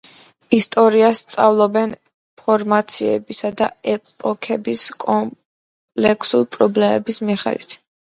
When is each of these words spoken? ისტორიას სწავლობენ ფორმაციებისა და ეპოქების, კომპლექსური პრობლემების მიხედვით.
ისტორიას 0.57 1.19
სწავლობენ 1.23 1.91
ფორმაციებისა 2.41 3.51
და 3.59 3.67
ეპოქების, 3.91 4.87
კომპლექსური 5.05 6.49
პრობლემების 6.57 7.21
მიხედვით. 7.29 7.77